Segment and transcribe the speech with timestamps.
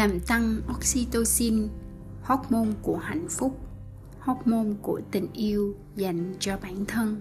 [0.00, 1.68] làm tăng oxytocin,
[2.22, 3.60] hormone của hạnh phúc,
[4.20, 7.20] hormone của tình yêu dành cho bản thân.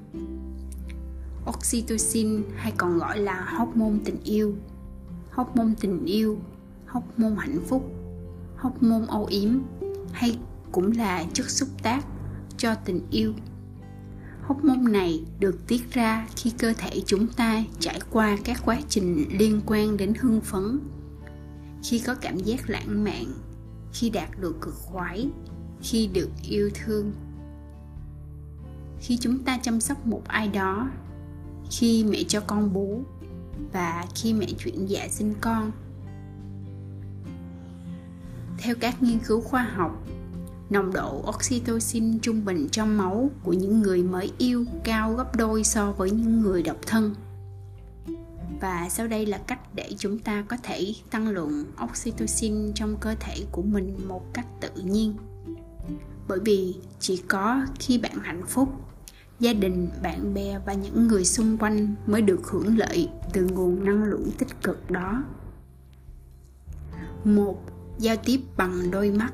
[1.49, 4.55] Oxytocin hay còn gọi là hormone tình yêu.
[5.31, 6.37] Hormone tình yêu,
[6.87, 7.91] hormone hạnh phúc,
[8.57, 9.59] hormone âu yếm
[10.11, 10.39] hay
[10.71, 12.05] cũng là chất xúc tác
[12.57, 13.33] cho tình yêu.
[14.47, 19.25] Hormone này được tiết ra khi cơ thể chúng ta trải qua các quá trình
[19.39, 20.79] liên quan đến hưng phấn
[21.83, 23.25] khi có cảm giác lãng mạn,
[23.93, 25.29] khi đạt được cực khoái,
[25.81, 27.11] khi được yêu thương,
[28.99, 30.89] khi chúng ta chăm sóc một ai đó,
[31.71, 33.03] khi mẹ cho con bú
[33.73, 35.71] và khi mẹ chuyển dạ sinh con.
[38.57, 40.03] Theo các nghiên cứu khoa học,
[40.69, 45.63] nồng độ oxytocin trung bình trong máu của những người mới yêu cao gấp đôi
[45.63, 47.15] so với những người độc thân
[48.59, 53.15] và sau đây là cách để chúng ta có thể tăng lượng oxytocin trong cơ
[53.19, 55.13] thể của mình một cách tự nhiên.
[56.27, 58.69] Bởi vì chỉ có khi bạn hạnh phúc,
[59.39, 63.85] gia đình, bạn bè và những người xung quanh mới được hưởng lợi từ nguồn
[63.85, 65.23] năng lượng tích cực đó.
[67.23, 67.61] Một,
[67.99, 69.33] giao tiếp bằng đôi mắt.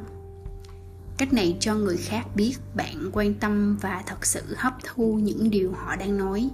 [1.17, 5.49] Cách này cho người khác biết bạn quan tâm và thật sự hấp thu những
[5.49, 6.49] điều họ đang nói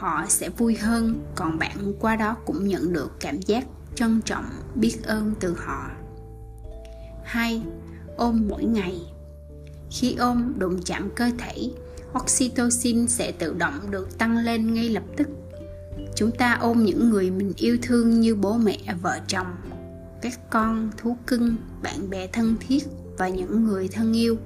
[0.00, 4.44] họ sẽ vui hơn, còn bạn qua đó cũng nhận được cảm giác trân trọng,
[4.74, 5.90] biết ơn từ họ.
[7.24, 7.62] Hai,
[8.16, 9.00] ôm mỗi ngày.
[9.90, 11.70] Khi ôm đụng chạm cơ thể,
[12.18, 15.28] oxytocin sẽ tự động được tăng lên ngay lập tức.
[16.16, 19.46] Chúng ta ôm những người mình yêu thương như bố mẹ, vợ chồng,
[20.22, 22.84] các con, thú cưng, bạn bè thân thiết
[23.18, 24.36] và những người thân yêu.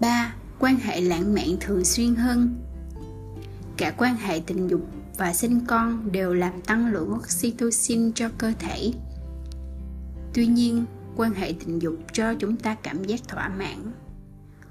[0.00, 0.34] 3.
[0.58, 2.63] Quan hệ lãng mạn thường xuyên hơn.
[3.76, 4.80] Cả quan hệ tình dục
[5.18, 8.92] và sinh con đều làm tăng lượng oxytocin cho cơ thể.
[10.34, 10.84] Tuy nhiên,
[11.16, 13.92] quan hệ tình dục cho chúng ta cảm giác thỏa mãn.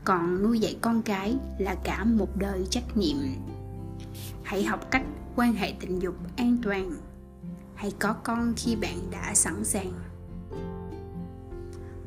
[0.04, 3.18] Còn nuôi dạy con cái là cả một đời trách nhiệm.
[4.44, 5.06] Hãy học cách
[5.36, 6.92] quan hệ tình dục an toàn.
[7.76, 9.94] Hãy có con khi bạn đã sẵn sàng.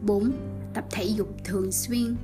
[0.03, 0.33] 4.
[0.75, 2.17] Tập thể dục thường xuyên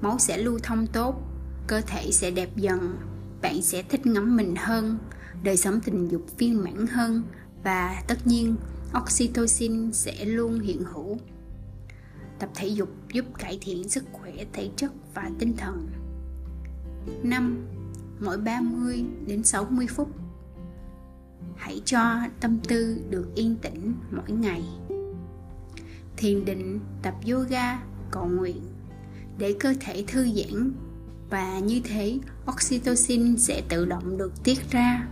[0.00, 1.20] Máu sẽ lưu thông tốt,
[1.66, 2.96] cơ thể sẽ đẹp dần,
[3.42, 4.98] bạn sẽ thích ngắm mình hơn,
[5.42, 7.22] đời sống tình dục viên mãn hơn
[7.64, 8.56] và tất nhiên
[9.02, 11.18] oxytocin sẽ luôn hiện hữu.
[12.38, 15.88] Tập thể dục giúp cải thiện sức khỏe thể chất và tinh thần.
[17.22, 17.66] 5.
[18.20, 20.08] Mỗi 30 đến 60 phút
[21.56, 24.62] Hãy cho tâm tư được yên tĩnh mỗi ngày
[26.16, 28.62] thiền định tập yoga cầu nguyện
[29.38, 30.72] để cơ thể thư giãn
[31.32, 32.18] và như thế
[32.50, 35.08] oxytocin sẽ tự động được tiết ra.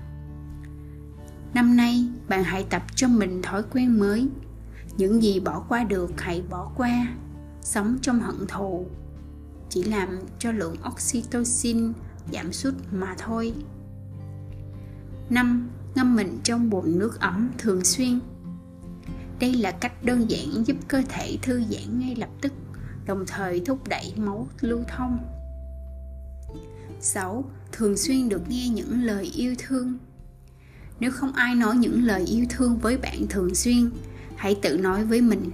[1.54, 4.28] Năm nay bạn hãy tập cho mình thói quen mới.
[4.96, 7.08] Những gì bỏ qua được hãy bỏ qua.
[7.62, 8.86] Sống trong hận thù.
[9.68, 11.92] Chỉ làm cho lượng oxytocin
[12.32, 13.54] giảm sút mà thôi.
[15.30, 18.20] Năm ngâm mình trong bồn nước ấm thường xuyên.
[19.40, 22.52] Đây là cách đơn giản giúp cơ thể thư giãn ngay lập tức,
[23.06, 25.18] đồng thời thúc đẩy máu lưu thông.
[27.00, 27.44] 6.
[27.72, 29.98] Thường xuyên được nghe những lời yêu thương.
[31.00, 33.90] Nếu không ai nói những lời yêu thương với bạn thường xuyên,
[34.36, 35.50] hãy tự nói với mình.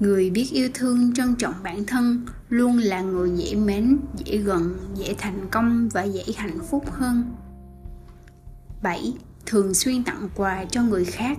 [0.00, 4.76] Người biết yêu thương trân trọng bản thân luôn là người dễ mến, dễ gần,
[4.94, 7.34] dễ thành công và dễ hạnh phúc hơn.
[8.82, 9.14] 7.
[9.46, 11.38] Thường xuyên tặng quà cho người khác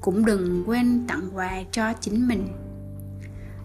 [0.00, 2.48] cũng đừng quên tặng quà cho chính mình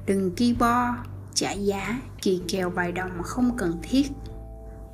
[0.10, 0.96] đừng ki bo
[1.34, 4.08] trả giá kỳ kèo bài đồng không cần thiết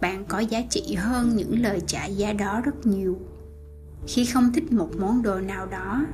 [0.02, 3.20] bạn có giá trị hơn những lời trả giá đó rất nhiều
[4.08, 6.06] khi không thích một món đồ nào đó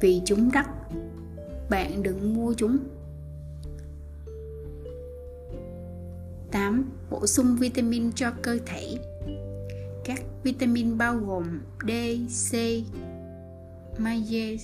[0.00, 0.66] vì chúng đắt
[1.70, 2.78] bạn đừng mua chúng
[6.54, 6.84] 8.
[7.10, 8.98] Bổ sung vitamin cho cơ thể
[10.04, 11.90] Các vitamin bao gồm D,
[12.50, 12.56] C,
[13.98, 14.56] magie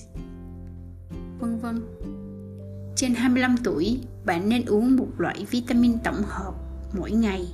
[1.39, 1.81] vân vân.
[2.95, 6.53] Trên 25 tuổi, bạn nên uống một loại vitamin tổng hợp
[6.93, 7.47] mỗi ngày.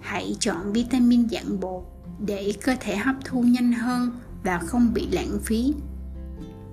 [0.00, 1.82] Hãy chọn vitamin dạng bột
[2.26, 4.10] để cơ thể hấp thu nhanh hơn
[4.44, 5.74] và không bị lãng phí.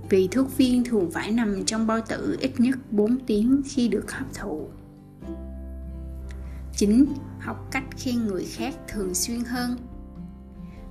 [0.09, 4.11] Vì thuốc viên thường phải nằm trong bao tử ít nhất 4 tiếng khi được
[4.11, 4.67] hấp thụ.
[6.75, 7.05] 9.
[7.39, 9.77] Học cách khen người khác thường xuyên hơn.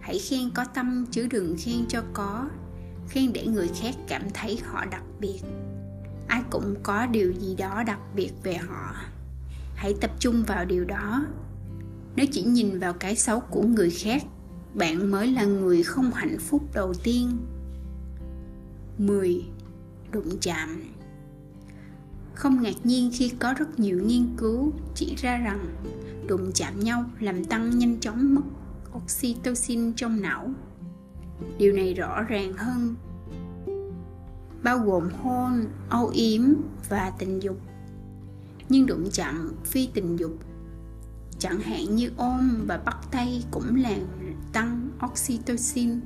[0.00, 2.48] Hãy khen có tâm chứ đừng khen cho có
[3.08, 5.40] khen để người khác cảm thấy họ đặc biệt
[6.28, 8.94] ai cũng có điều gì đó đặc biệt về họ
[9.76, 11.26] hãy tập trung vào điều đó
[12.16, 14.22] nếu chỉ nhìn vào cái xấu của người khác,
[14.74, 17.36] bạn mới là người không hạnh phúc đầu tiên.
[18.98, 19.44] 10.
[20.12, 20.82] đụng chạm.
[22.34, 25.66] Không ngạc nhiên khi có rất nhiều nghiên cứu chỉ ra rằng
[26.26, 28.42] đụng chạm nhau làm tăng nhanh chóng mức
[28.96, 30.50] oxytocin trong não.
[31.58, 32.94] Điều này rõ ràng hơn
[34.62, 36.40] bao gồm hôn âu yếm
[36.88, 37.56] và tình dục.
[38.68, 40.38] Nhưng đụng chạm phi tình dục
[41.44, 44.00] chẳng hạn như ôm và bắt tay cũng làm
[44.52, 46.00] tăng oxytocin.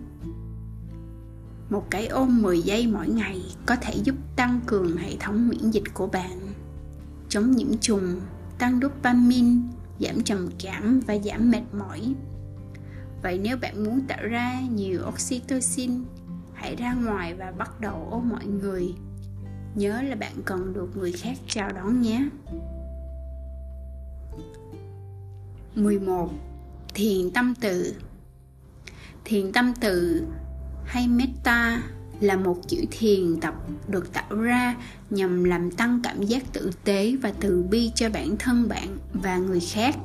[1.71, 5.71] Một cái ôm 10 giây mỗi ngày có thể giúp tăng cường hệ thống miễn
[5.71, 6.41] dịch của bạn.
[7.29, 8.21] Chống nhiễm trùng,
[8.59, 9.57] tăng dopamine,
[10.01, 12.15] giảm trầm cảm và giảm mệt mỏi.
[13.23, 16.05] Vậy nếu bạn muốn tạo ra nhiều oxytocin,
[16.55, 18.95] hãy ra ngoài và bắt đầu ôm mọi người.
[19.75, 22.29] Nhớ là bạn cần được người khác chào đón nhé.
[25.83, 26.31] 11.
[26.95, 27.95] Thiền tâm tự
[29.25, 30.23] Thiền tâm tự
[30.85, 31.83] hay metta
[32.21, 33.55] là một kiểu thiền tập
[33.89, 34.77] được tạo ra
[35.11, 39.39] nhằm làm tăng cảm giác tử tế và từ bi cho bản thân bạn và
[39.39, 39.97] người khác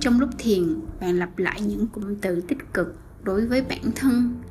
[0.00, 4.42] trong lúc thiền, bạn lặp lại những cụm từ tích cực đối với bản thân,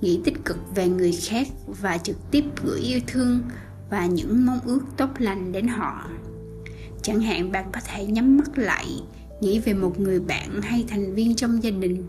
[0.00, 3.40] nghĩ tích cực về người khác và trực tiếp gửi yêu thương
[3.90, 6.08] và những mong ước tốt lành đến họ
[7.02, 8.86] chẳng hạn, bạn có thể nhắm mắt lại
[9.40, 12.06] nghĩ về một người bạn hay thành viên trong gia đình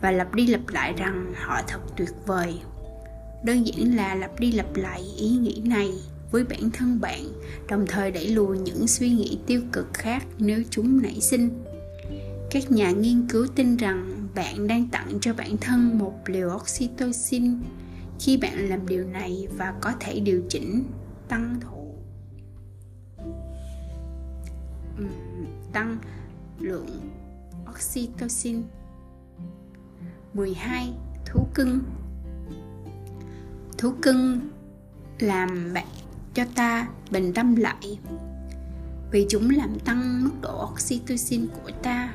[0.00, 2.54] và lặp đi lặp lại rằng họ thật tuyệt vời.
[3.44, 5.90] Đơn giản là lặp đi lặp lại ý nghĩ này
[6.30, 7.24] với bản thân bạn,
[7.68, 11.50] đồng thời đẩy lùi những suy nghĩ tiêu cực khác nếu chúng nảy sinh.
[12.50, 17.60] Các nhà nghiên cứu tin rằng bạn đang tặng cho bản thân một liều oxytocin.
[18.20, 20.84] Khi bạn làm điều này và có thể điều chỉnh,
[21.28, 21.94] tăng thụ
[25.72, 25.98] tăng
[26.62, 27.10] lượng
[27.70, 28.62] oxytocin.
[30.34, 30.92] 12.
[31.26, 31.80] Thú cưng.
[33.78, 34.40] Thú cưng
[35.18, 35.86] làm bạn
[36.34, 37.98] cho ta bình tâm lại,
[39.10, 42.14] vì chúng làm tăng mức độ oxytocin của ta.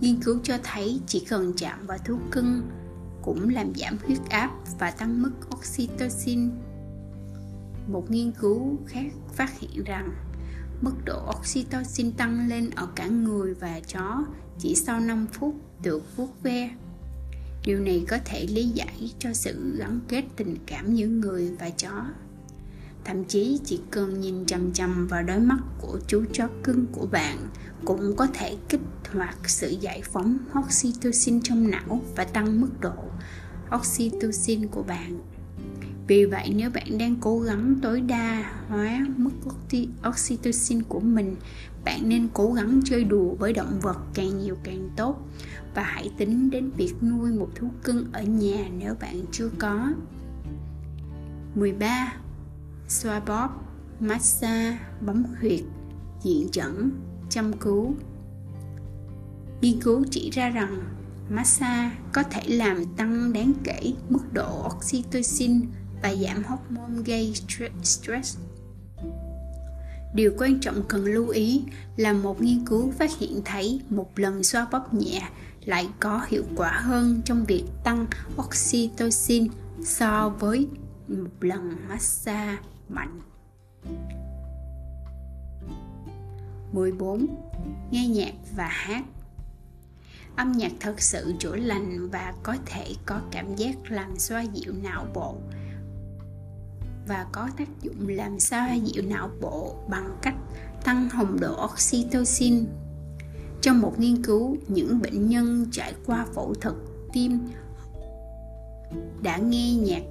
[0.00, 2.62] Nghiên cứu cho thấy chỉ cần chạm vào thú cưng
[3.22, 6.50] cũng làm giảm huyết áp và tăng mức oxytocin.
[7.86, 10.10] Một nghiên cứu khác phát hiện rằng
[10.84, 14.24] mức độ oxytocin tăng lên ở cả người và chó
[14.58, 16.70] chỉ sau 5 phút được vuốt ve.
[17.64, 21.70] Điều này có thể lý giải cho sự gắn kết tình cảm giữa người và
[21.70, 22.04] chó.
[23.04, 27.06] Thậm chí chỉ cần nhìn chằm chằm vào đôi mắt của chú chó cưng của
[27.06, 27.38] bạn
[27.84, 28.80] cũng có thể kích
[29.12, 32.94] hoạt sự giải phóng oxytocin trong não và tăng mức độ
[33.74, 35.33] oxytocin của bạn
[36.06, 39.30] vì vậy nếu bạn đang cố gắng tối đa hóa mức
[40.08, 41.36] oxytocin của mình
[41.84, 45.28] bạn nên cố gắng chơi đùa với động vật càng nhiều càng tốt
[45.74, 49.92] và hãy tính đến việc nuôi một thú cưng ở nhà nếu bạn chưa có
[51.54, 52.12] 13.
[52.88, 53.48] Xoa bóp,
[54.00, 55.60] massage, bấm huyệt,
[56.22, 56.90] diện dẫn,
[57.30, 57.94] chăm cứu
[59.60, 60.78] Nghiên cứu chỉ ra rằng
[61.30, 65.60] massage có thể làm tăng đáng kể mức độ oxytocin
[66.04, 67.34] và giảm hormone gây
[67.82, 68.38] stress.
[70.14, 71.62] Điều quan trọng cần lưu ý
[71.96, 75.28] là một nghiên cứu phát hiện thấy một lần xoa bóp nhẹ
[75.64, 79.48] lại có hiệu quả hơn trong việc tăng oxytocin
[79.84, 80.68] so với
[81.08, 83.20] một lần massage mạnh.
[86.72, 87.26] 14.
[87.90, 89.04] Nghe nhạc và hát
[90.36, 94.72] Âm nhạc thật sự chữa lành và có thể có cảm giác làm xoa dịu
[94.82, 95.36] não bộ
[97.06, 100.34] và có tác dụng làm xoa dịu não bộ bằng cách
[100.84, 102.66] tăng hồng độ oxytocin.
[103.60, 106.74] Trong một nghiên cứu, những bệnh nhân trải qua phẫu thuật
[107.12, 107.38] tim
[109.22, 110.02] đã nghe nhạc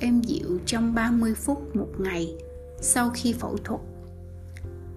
[0.00, 2.34] êm dịu trong 30 phút một ngày
[2.80, 3.80] sau khi phẫu thuật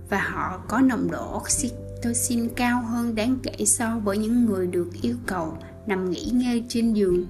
[0.09, 4.89] và họ có nồng độ oxytocin cao hơn đáng kể so với những người được
[5.01, 7.25] yêu cầu nằm nghỉ ngơi trên giường.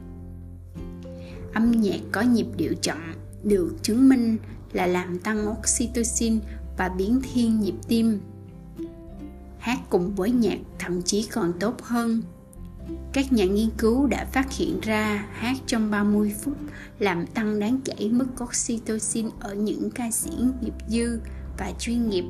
[1.53, 2.97] Âm nhạc có nhịp điệu chậm
[3.46, 4.38] được chứng minh
[4.74, 6.40] là làm tăng oxytocin
[6.78, 8.20] và biến thiên nhịp tim.
[9.60, 12.22] Hát cùng với nhạc thậm chí còn tốt hơn.
[13.14, 16.58] Các nhà nghiên cứu đã phát hiện ra hát trong 30 phút
[17.00, 21.20] làm tăng đáng kể mức oxytocin ở những ca sĩ nghiệp dư
[21.58, 22.25] và chuyên nghiệp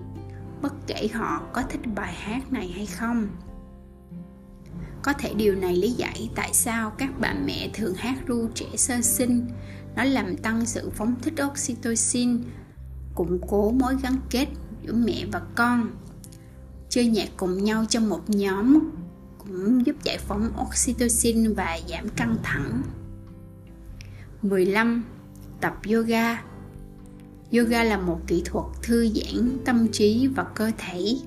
[0.62, 3.28] bất kể họ có thích bài hát này hay không
[5.06, 8.66] có thể điều này lý giải tại sao các bà mẹ thường hát ru trẻ
[8.78, 9.48] sơ sinh
[9.96, 12.44] nó làm tăng sự phóng thích oxytocin,
[13.16, 14.48] củng cố mối gắn kết
[14.84, 15.92] giữa mẹ và con.
[16.90, 18.80] Chơi nhạc cùng nhau trong một nhóm
[19.38, 22.82] cũng giúp giải phóng oxytocin và giảm căng thẳng.
[24.42, 25.04] 15.
[25.62, 26.44] Tập yoga.
[27.52, 31.18] Yoga là một kỹ thuật thư giãn tâm trí và cơ thể,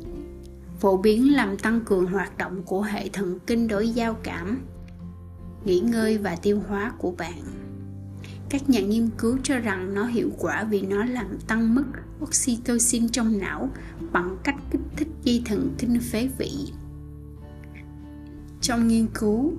[0.80, 4.60] phổ biến làm tăng cường hoạt động của hệ thần kinh đối giao cảm,
[5.64, 7.67] nghỉ ngơi và tiêu hóa của bạn
[8.50, 11.84] các nhà nghiên cứu cho rằng nó hiệu quả vì nó làm tăng mức
[12.22, 13.70] oxytocin trong não
[14.12, 16.52] bằng cách kích thích dây thần kinh phế vị.
[18.60, 19.52] Trong nghiên cứu,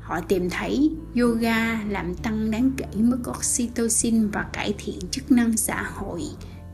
[0.00, 5.56] họ tìm thấy yoga làm tăng đáng kể mức oxytocin và cải thiện chức năng
[5.56, 6.22] xã hội,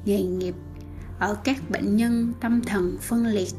[0.04, 0.54] nghề nghiệp
[1.18, 3.54] ở các bệnh nhân tâm thần phân liệt.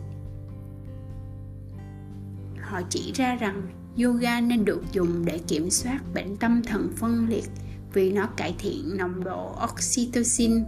[2.61, 3.61] Họ chỉ ra rằng
[4.03, 7.49] yoga nên được dùng để kiểm soát bệnh tâm thần phân liệt
[7.93, 10.63] vì nó cải thiện nồng độ oxytocin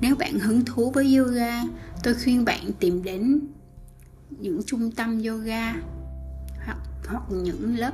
[0.00, 1.62] nếu bạn hứng thú với yoga
[2.02, 3.40] tôi khuyên bạn tìm đến
[4.30, 5.72] những trung tâm yoga
[6.64, 7.92] hoặc, hoặc những lớp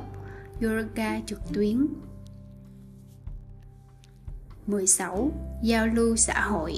[0.61, 1.87] yoga trực tuyến
[4.67, 5.31] 16.
[5.63, 6.73] Giao lưu xã hội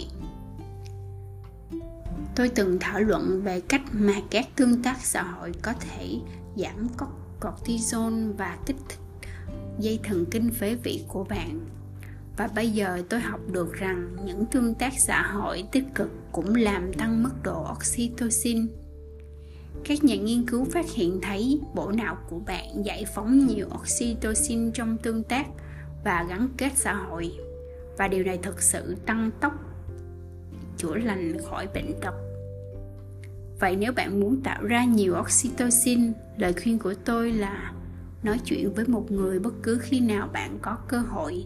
[2.36, 6.16] Tôi từng thảo luận về cách mà các tương tác xã hội có thể
[6.56, 6.88] giảm
[7.42, 9.00] cortisol và kích thích
[9.84, 11.60] dây thần kinh phế vị của bạn.
[12.38, 16.56] Và bây giờ tôi học được rằng những tương tác xã hội tích cực cũng
[16.56, 18.68] làm tăng mức độ oxytocin.
[19.84, 24.72] Các nhà nghiên cứu phát hiện thấy bộ não của bạn giải phóng nhiều oxytocin
[24.72, 25.46] trong tương tác
[26.04, 27.32] và gắn kết xã hội.
[27.98, 29.54] Và điều này thực sự tăng tốc
[30.78, 32.14] chữa lành khỏi bệnh tật.
[33.60, 37.74] Vậy nếu bạn muốn tạo ra nhiều oxytocin, lời khuyên của tôi là
[38.24, 41.46] nói chuyện với một người bất cứ khi nào bạn có cơ hội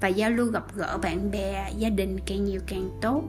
[0.00, 3.24] và giao lưu gặp gỡ bạn bè, gia đình càng nhiều càng tốt.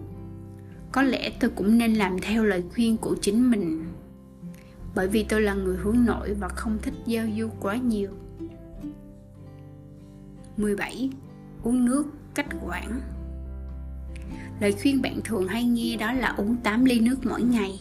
[0.92, 3.86] Có lẽ tôi cũng nên làm theo lời khuyên của chính mình,
[4.96, 8.10] bởi vì tôi là người hướng nội và không thích giao du quá nhiều.
[10.58, 11.10] 17.
[11.64, 13.02] Uống nước cách quản
[14.60, 17.80] Lời khuyên bạn thường hay nghe đó là uống 8 ly nước mỗi ngày.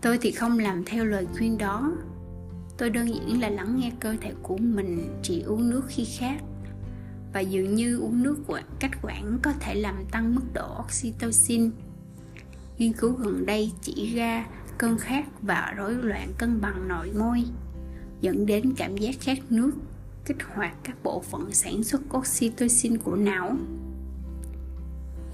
[0.00, 1.92] Tôi thì không làm theo lời khuyên đó
[2.82, 6.36] tôi đơn giản là lắng nghe cơ thể của mình chỉ uống nước khi khát.
[7.32, 8.36] Và dường như uống nước
[8.80, 11.70] cách quản có thể làm tăng mức độ oxytocin.
[12.78, 14.46] Nghiên cứu gần đây chỉ ra
[14.78, 17.44] cơn khát và rối loạn cân bằng nội môi,
[18.20, 19.70] dẫn đến cảm giác khát nước
[20.24, 23.56] kích hoạt các bộ phận sản xuất oxytocin của não.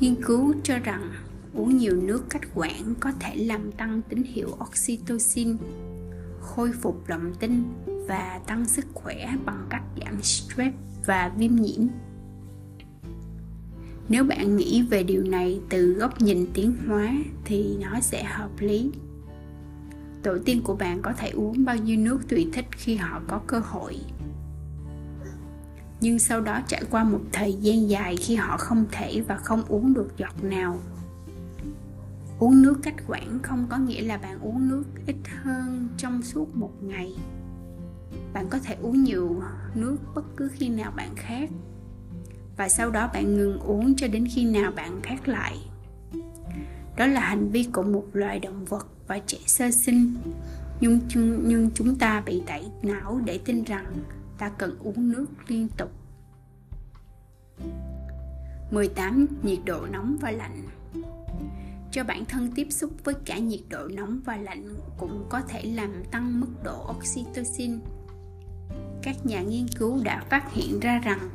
[0.00, 1.12] Nghiên cứu cho rằng
[1.55, 5.57] uống nhiều nước cách quản có thể làm tăng tín hiệu oxytocin
[6.59, 7.65] khôi phục lòng tin
[8.09, 11.87] và tăng sức khỏe bằng cách giảm stress và viêm nhiễm.
[14.09, 17.12] Nếu bạn nghĩ về điều này từ góc nhìn tiến hóa
[17.45, 18.91] thì nó sẽ hợp lý.
[20.23, 23.41] Tổ tiên của bạn có thể uống bao nhiêu nước tùy thích khi họ có
[23.47, 23.97] cơ hội.
[26.00, 29.62] Nhưng sau đó trải qua một thời gian dài khi họ không thể và không
[29.69, 30.79] uống được giọt nào
[32.38, 36.57] uống nước cách quản không có nghĩa là bạn uống nước ít hơn trong suốt
[36.57, 37.16] một ngày.
[38.33, 39.42] Bạn có thể uống nhiều
[39.75, 41.50] nước bất cứ khi nào bạn khát
[42.57, 45.59] và sau đó bạn ngừng uống cho đến khi nào bạn khát lại.
[46.97, 50.14] Đó là hành vi của một loài động vật và trẻ sơ sinh
[50.80, 51.00] nhưng,
[51.45, 53.87] nhưng chúng ta bị tẩy não để tin rằng
[54.38, 55.90] ta cần uống nước liên tục.
[58.71, 59.26] 18.
[59.42, 60.62] Nhiệt độ nóng và lạnh
[61.90, 65.62] cho bản thân tiếp xúc với cả nhiệt độ nóng và lạnh cũng có thể
[65.62, 67.80] làm tăng mức độ oxytocin.
[69.02, 71.30] Các nhà nghiên cứu đã phát hiện ra rằng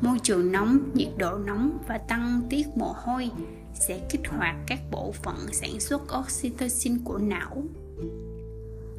[0.00, 3.30] môi trường nóng, nhiệt độ nóng và tăng tiết mồ hôi
[3.74, 7.64] sẽ kích hoạt các bộ phận sản xuất oxytocin của não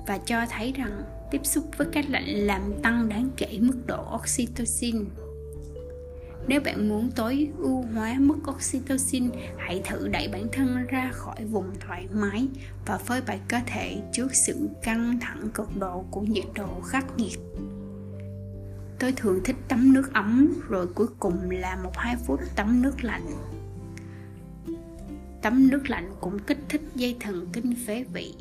[0.08, 4.16] và cho thấy rằng tiếp xúc với cái lạnh làm tăng đáng kể mức độ
[4.16, 5.06] oxytocin
[6.48, 11.46] nếu bạn muốn tối ưu hóa mức oxytocin, hãy thử đẩy bản thân ra khỏi
[11.46, 12.48] vùng thoải mái
[12.86, 17.06] và phơi bày cơ thể trước sự căng thẳng cực độ của nhiệt độ khắc
[17.18, 17.40] nghiệt.
[19.00, 23.04] Tôi thường thích tắm nước ấm rồi cuối cùng là một hai phút tắm nước
[23.04, 23.26] lạnh.
[25.42, 28.34] Tắm nước lạnh cũng kích thích dây thần kinh phế vị